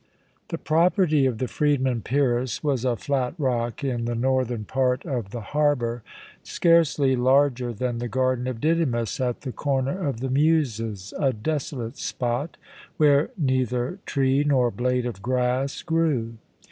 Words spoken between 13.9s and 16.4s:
tree nor blade of grass grew.